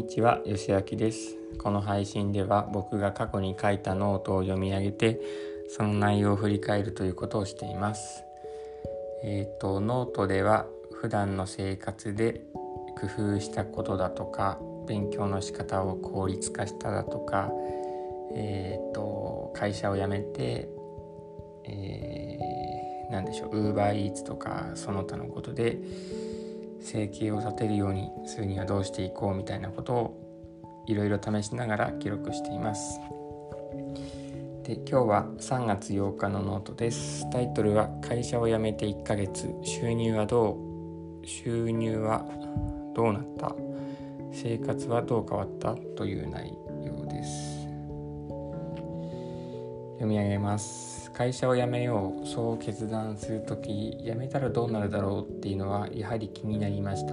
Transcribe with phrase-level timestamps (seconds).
[0.00, 1.36] にちは、よしあきです。
[1.58, 5.20] この配信では僕が過去に書いたノートを読み上げて、
[5.68, 8.24] その内容を振り返るということをしています。
[9.22, 12.40] えっ、と、ノートでは普段の生活で
[12.98, 14.58] 工夫したことだとか、
[14.88, 17.52] 勉強の仕方を効率化しただとか、
[18.34, 20.66] えっ、と、会社を辞めて、
[21.66, 25.76] えー、なんでしょう、ウーバーイーツとかその他のことで、
[26.80, 32.98] 生計を立てるようにするにはどうしていこうみたいなことをいろいろ試しながら記録しています。
[34.64, 37.28] で今日は3月8日のノートです。
[37.30, 40.58] タイトルは会社を辞めて1ヶ月収入はど
[41.22, 42.24] う収入は
[42.94, 43.54] どうなった？
[44.32, 45.74] 生活はどう変わった？
[45.96, 46.52] という内
[46.84, 47.60] 容です。
[49.94, 50.99] 読み上げます。
[51.20, 57.12] 会社を辞めようそう決断する時辞めたらどうなるだろうっていうのはやはり気になりました。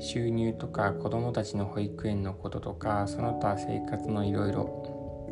[0.00, 5.30] 収入とか子どもたちの保育園のこととかその他生活のいろいろ。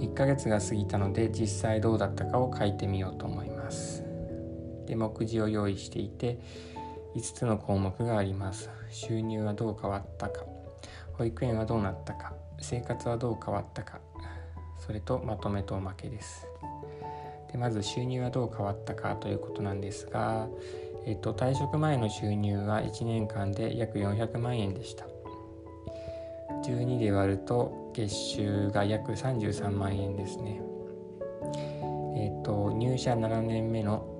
[0.00, 4.02] 1ヶ月が過ぎたので実際どうだったかを書いてみようと思います。
[4.86, 6.38] で目次を用意していて
[7.14, 8.70] 5つの項目があります。
[8.88, 10.46] 収入はどう変わったか
[11.12, 14.00] 保育園はどうなったか生活はどう変わったか。
[14.78, 16.46] それとまとめとおまけです。
[17.52, 20.48] でまず収入はどう変わったかということなんですが、
[21.06, 25.06] えっと、退職前の収入は1年間で約400万円でした。
[26.64, 30.60] 12で割ると月収が約33万円ですね。
[32.16, 34.10] えっと入社7年目の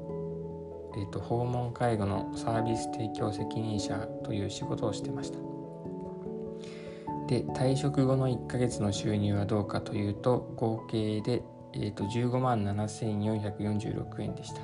[0.97, 5.54] えっと、訪問介護のサービス提供責任者という仕事をしてました。
[7.27, 14.61] で退職後の1ヶ月の収入はどうかというと合計で、えーと、15万7446円でした、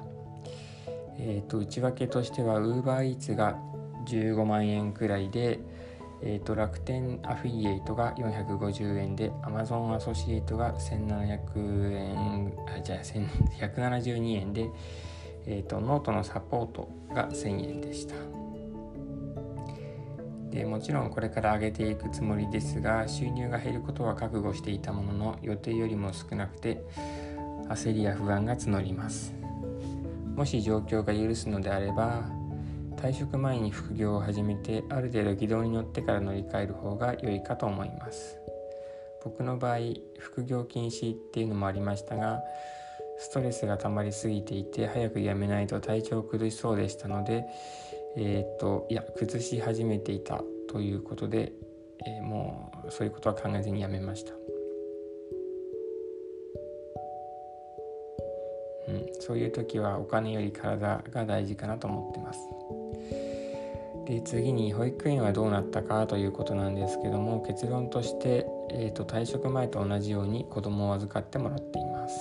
[1.19, 3.59] えーと、内訳としては UberEats が
[4.07, 5.61] 15万円くらいで、
[6.23, 14.69] えーと、楽天アフィリエイトが450円で Amazon アソシエイトが1700円あじゃあ172円で、
[15.47, 18.50] えー、とノートのサポートが1000円でした。
[20.51, 26.83] でもちろんこれから上げていくつもりですが収入が減ることは覚悟していたものの予定よりも少なくて
[27.69, 29.33] 焦りや不安が募ります。
[30.35, 32.29] もし状況が許すのであれば
[32.97, 38.41] 退職前に副業を始めてある程度軌道に乗ってから乗り換える方が良いかと思います。
[39.23, 39.79] 僕の場合
[40.19, 42.41] 副業禁止っていうのもありましたが
[43.19, 47.45] ストレスが溜まりすぎていて早くやめないと体調を崩しそうでしたので
[48.17, 51.53] えっ、といや崩し始めていたということで、
[52.07, 54.33] えー、もうそういうことは考えずにやめました、
[58.89, 62.41] うん、そういう時はお金より体が大事かなと思ってます。
[64.07, 72.15] で次に保育園はどうなったかということなんですけども結論として、えーと、退職前と同じように子供を預かってもらっています。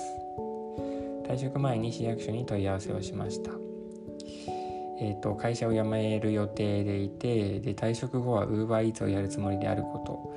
[1.26, 3.69] 退職前に市役所に問い合わせをしました。
[5.00, 10.34] えーと、会社を辞める予定でいてで退職後は UberEats をやるつもりであること。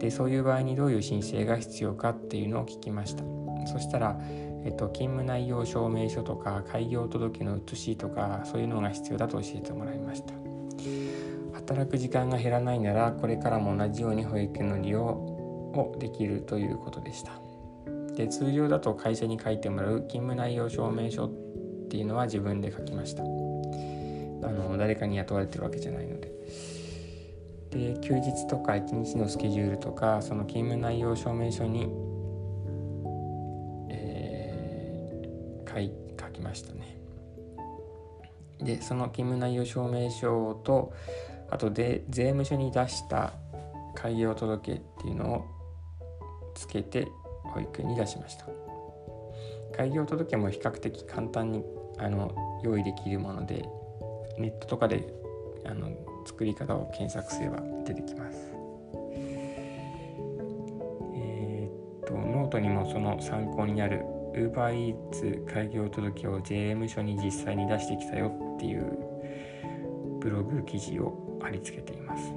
[0.00, 3.24] でそういう場合にどういう申請が必要かっていうのを聞きました。
[3.66, 4.18] そしたら、
[4.64, 10.34] えーと、勤務内容証明書とか開業届の写しとかそういうのが必要だと教えてもらいました。
[11.54, 17.32] 働く時間が減らないならこれからも同じように保育園の利用をできるということでした。
[18.16, 21.30] で通常だと会社に書いてもらう勤務内容証明書っ
[21.88, 23.22] ていうのは自分で書きました。
[24.42, 26.32] あの誰かに雇われてるわけじゃないので。
[27.72, 31.88] で休日とか一日のスケジュールとかその勤務内容証明書に、
[33.88, 36.98] えー、書い書きましたね。
[38.60, 40.92] でその勤務内容証明書と
[41.50, 43.32] あとで税務署に出した
[43.94, 45.44] 開業届っていうのを
[46.54, 47.08] つけて
[47.44, 48.46] 保育園に出しました
[49.76, 51.64] 開業届も比較的簡単に
[51.98, 53.66] あの用意できるもので
[54.38, 55.12] ネットとかで
[55.64, 55.90] あの
[56.26, 58.52] 作り方を検索すれば出てきます。
[61.14, 68.98] えー、っとノートにもその参考になる UberEats 開業届を JM 署に実際に出してきたよっていう
[70.20, 72.32] ブログ記事を貼り付けています。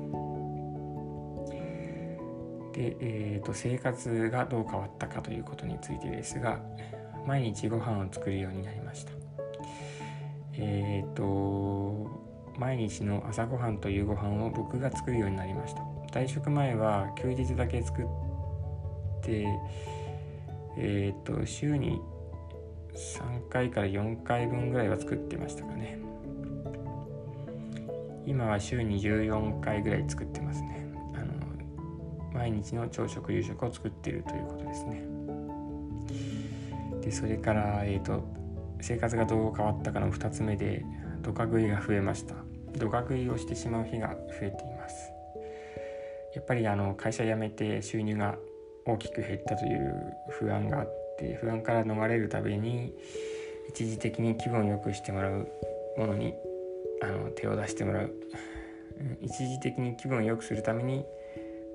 [2.74, 6.60] で、えーと、生活がどう変わったかということについてですが
[7.26, 9.25] 毎日ご飯を作るようになりました。
[10.58, 12.10] えっ、ー、と
[12.58, 15.82] 毎日の朝ごはんと夕ご飯を僕が作るようになりました。
[16.12, 18.06] 退職前は休日だけ作っ
[19.22, 19.46] て
[20.78, 22.00] えっ、ー、と週に
[22.94, 26.00] 3回から4回分ぐらいは作ってましたかね。
[28.26, 30.88] 今は週に14回ぐらい作ってますね。
[31.14, 35.04] あの毎日の朝食夕食を作っているということですね。
[37.02, 38.24] でそれから、えーと、
[38.82, 40.84] 生活がどう変わったかの2つ目で
[41.22, 42.36] ドカ食いが増えました。
[42.78, 45.12] ドカ食いをしてしまう日が増えています。
[46.36, 48.38] やっぱりあの会社辞めて収入が
[48.86, 52.94] 大きく減ったという不安があって不安から逃れるために
[53.70, 55.48] 一時的に気分を良くしてもらう
[55.98, 56.34] ものに
[57.02, 58.14] あの手を出してもらう。
[59.22, 61.06] 一時的に気分を良くするために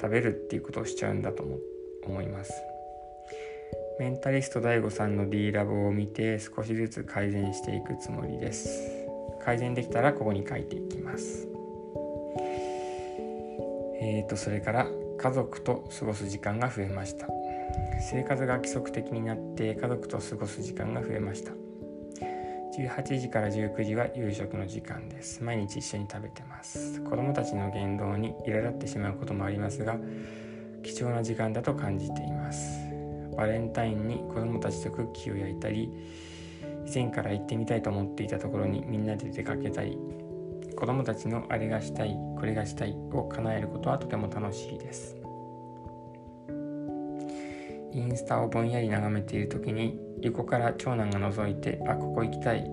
[0.00, 1.44] 食べるっていうことをしちゃうんだと
[2.04, 2.52] 思います。
[4.00, 8.90] メンタリスト DAIGO さんの D ラボを見て少しずつ改善していくつもりです。
[9.44, 11.46] 改善できたらここに書いていきます。
[14.00, 14.86] えーとそれから
[15.18, 17.26] 家族と過ごす時間が増えました。
[18.00, 21.52] 生活が規則的になって家族と過ごす時間が増えました。
[22.78, 25.44] 18時から19時は夕食の時間です。
[25.44, 27.02] 毎日一緒に食べてます。
[27.02, 29.98] 子供たちの言動に苛立ってしまうこともありますが
[30.82, 32.89] 貴重な時間だと感じています。
[33.36, 35.90] バレンタインに子供たちとクッキーを焼いたり
[36.86, 39.98] 以前から行ってみたいと思っていたところにみんなで出かけたり
[40.76, 45.16] 子供たちのあれがしたいこれがしたいを叶えることはとても楽しいです。
[47.92, 52.64] インスタをぼんやり眺めている時に横から長男が覗いてあここ行きたい。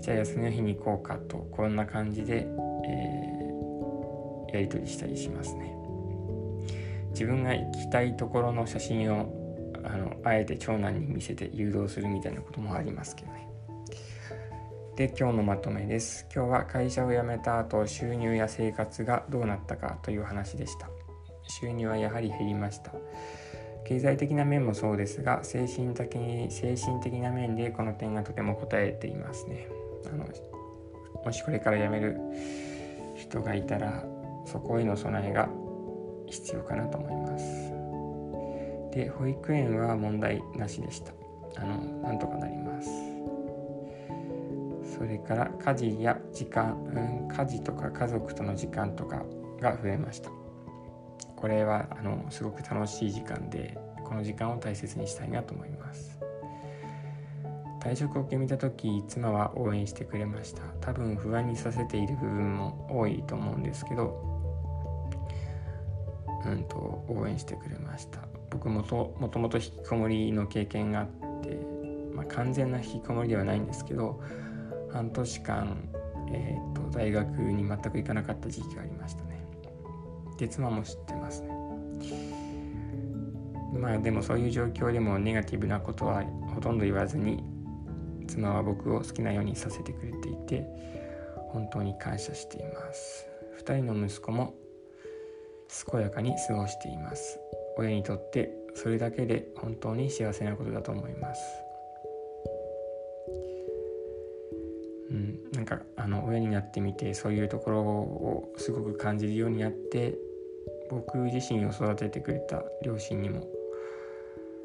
[0.00, 2.46] じゃあ休みの日に行こうかとこんな感じで、
[2.86, 5.83] えー、やり取りしたりしますね。
[7.14, 9.32] 自分が行きたいところの写真を
[9.84, 13.48] あのあえて長男に見せて誘導するみたいなこともありますけどね。
[14.96, 16.26] で今日のまとめです。
[16.34, 20.88] 今日は会社を辞めた後収入や生活がどうなったかという話でした。
[21.60, 22.92] 収入はやはり減りました。
[23.84, 29.68] 経済的な面もそうですが精神的に精神的な面でこの点がとても答えていますね。
[30.06, 30.26] あの
[31.24, 32.18] もしこれから辞める
[33.14, 34.04] 人がいたら
[34.46, 35.48] そこへの備えが
[36.26, 37.74] 必要かなと思います。
[38.94, 41.12] で保育園は問題なしでした。
[41.56, 42.90] あのなんとかなります。
[44.96, 49.24] それから家事や時間、うん、家事とか家族との時間とか
[49.60, 50.30] が増えました。
[51.36, 56.18] これはあのすごく楽しい時間でこの時間を大切にしたいなと思います。
[57.80, 60.62] 退職を決めた時妻は応援してくれました。
[60.80, 64.33] 多分不安にさせている部分も多いと思うんですけど
[66.50, 68.20] うんと応援してくれました。
[68.50, 71.06] 僕もともともと引きこもりの経験があっ
[71.40, 71.58] て、
[72.14, 74.22] まあ、完全な引きこもりではないんですけど
[74.92, 75.76] 半年間、
[76.30, 79.44] えーと大学に全く行かなかった時期がありましたね。
[80.38, 81.54] で妻も知ってますね。
[83.72, 86.22] まあでもそういう状況でもネガティブなことは
[86.54, 87.42] ほとんど言わずに
[88.28, 90.64] 妻は僕を好きなようにさせてくれていて
[91.48, 93.26] 本当に感謝しています。
[93.60, 94.54] 2人の息子も
[95.90, 97.40] 健やかに過ごしています。
[97.76, 101.40] 親にとってそれだけで本当に幸せなことだと思います。
[105.10, 110.16] うん、なんかあの親になってみてそういうところをすごく感じるようになって
[110.90, 113.46] 僕自身を育ててくれた両親にも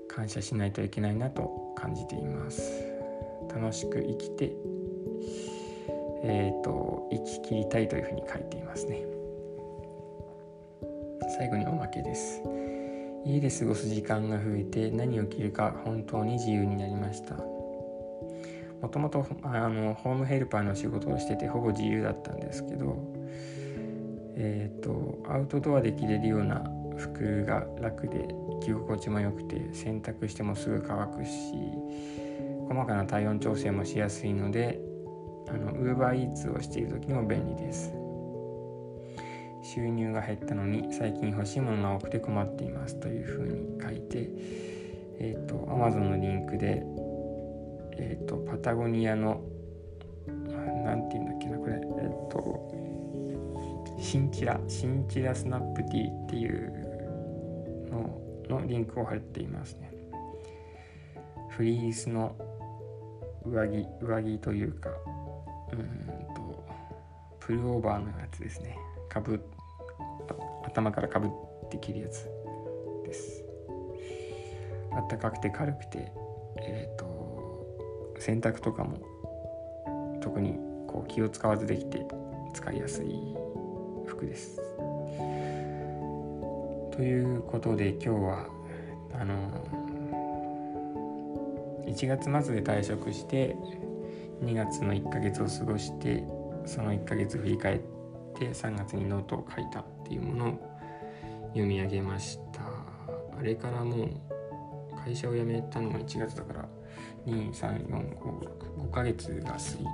[0.08, 2.84] 感謝しないといけないなと感じています。
[3.54, 4.54] 楽しく生きて
[6.24, 9.19] えっ、ー、と生き切りたいというふうに書いていますね。
[11.30, 12.42] 最後におまけです。
[13.26, 17.36] 家で過ごす時間が増えて何を着るか本当に自由になりました。
[18.82, 22.98] もともとあのホームヘルパーの仕事をしててほぼ自由だったんですけど
[24.36, 26.64] えっ、ー、とアウトドアで着れるような
[26.98, 28.28] 服が楽で
[28.62, 31.32] 着心地も良くて洗濯してもすぐ乾くし
[32.68, 34.80] 細かな体温調整もしやすいので
[35.50, 37.99] あの UberEats をしている時も便利です。
[39.62, 44.30] 収入が減ったのに最近欲しいものが多くて困っていますというふうに書いて
[45.20, 46.84] えっ、ー、と Amazon のリンクで
[47.98, 49.42] えっ、ー、とパタゴニアの
[50.86, 52.70] 何て言うんだっけなこれえっ、ー、と
[54.00, 59.92] シンチラシンチラスナップティーっていうののリンクを貼っていますね。
[61.50, 62.36] フリースの
[63.46, 64.90] 上着上着というか
[65.74, 65.80] うん
[66.34, 66.66] と
[67.40, 68.78] プルオーバーのやつですね。
[69.10, 69.44] かぶ
[70.66, 71.32] 頭からかぶっ
[71.70, 72.30] て着るやつ
[73.04, 73.44] です
[74.92, 76.12] あったかくて軽くて
[76.62, 79.00] えっ、ー、と洗濯とかも
[80.22, 80.54] 特に
[80.88, 82.06] こう気を使わずできて
[82.54, 83.16] 使いやすい
[84.06, 84.60] 服です。
[86.92, 88.48] ということで今日は
[89.14, 89.36] あの
[91.88, 93.56] 1月末で退職して
[94.44, 96.24] 2月の1ヶ月を過ごして
[96.66, 97.99] その1ヶ月振り返って
[98.40, 100.80] て3月にノートを書いたっていうものを
[101.50, 102.62] 読み上げました。
[103.38, 104.10] あれからもう
[105.04, 106.70] 会社を辞めたのが1月だから
[107.26, 109.86] 23455ヶ月が過ぎ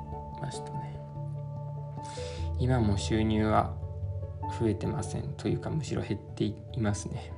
[0.41, 0.99] ましたね。
[2.59, 3.73] 今も収入は
[4.59, 5.33] 増えてません。
[5.37, 7.31] というかむしろ減っていますね。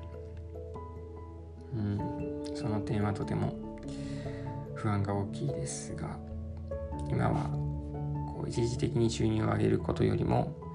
[1.74, 2.44] うん。
[2.54, 3.54] その点はとても
[4.76, 6.18] 不安が大きいですが
[7.10, 7.50] 今は
[8.34, 10.67] こう一時的に収入を上げることよりも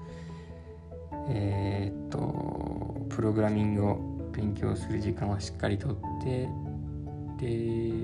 [1.29, 6.49] えー、っとプログラミングを勉強する時間をしっかりとって
[7.39, 7.47] で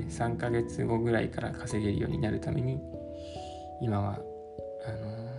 [0.10, 2.80] 3ヶ月後ぐらいから稼げるようになるために
[3.82, 4.20] 今は
[4.86, 5.30] あの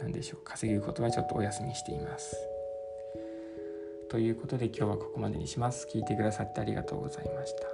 [0.00, 2.36] 何でしょう稼ぐことはちょっとお休みしています。
[4.08, 5.86] ということで今日はここまでにします。
[5.92, 7.69] 聞いてくださってありがとうございました。